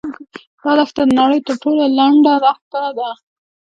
[0.63, 3.09] دا دښته د نړۍ تر ټولو لنډه دښته ده.